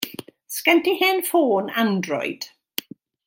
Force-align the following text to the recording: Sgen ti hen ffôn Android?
Sgen 0.55 0.79
ti 0.85 0.93
hen 1.01 1.19
ffôn 1.27 1.65
Android? 1.83 2.43